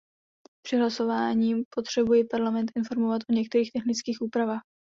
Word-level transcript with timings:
Před 0.65 0.77
hlasováním 0.77 1.63
potřebuji 1.75 2.23
Parlament 2.23 2.71
informovat 2.75 3.21
o 3.29 3.33
některých 3.33 3.71
technických 3.71 4.17
úpravách. 4.21 4.61